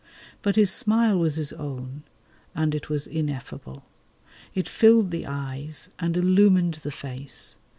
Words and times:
But 0.41 0.55
his 0.55 0.71
smile 0.71 1.19
was 1.19 1.35
his 1.35 1.53
own, 1.53 2.01
and 2.55 2.73
it 2.73 2.89
was 2.89 3.05
ineffable. 3.05 3.83
It 4.55 4.67
filled 4.67 5.11
the 5.11 5.27
eyes, 5.27 5.89
and 5.99 6.17
illumined 6.17 6.79
the 6.81 6.89
face. 6.89 7.55